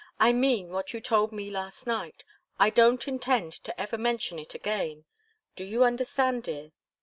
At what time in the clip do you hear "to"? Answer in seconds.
3.97-4.01